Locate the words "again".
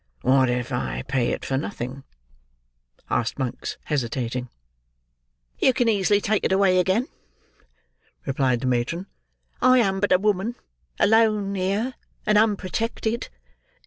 6.79-7.07